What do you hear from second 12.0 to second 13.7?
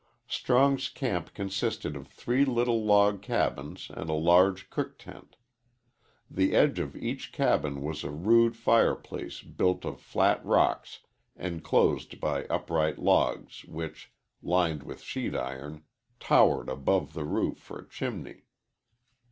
by upright logs